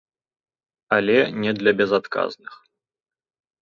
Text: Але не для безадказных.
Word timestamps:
Але 0.97 1.17
не 1.45 1.51
для 1.61 1.71
безадказных. 1.85 2.53